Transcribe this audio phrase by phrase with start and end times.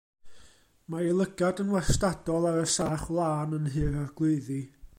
[0.93, 4.61] Mae ei lygad yn wastadol ar y sach wlân yn Nhŷ'r Arglwyddi.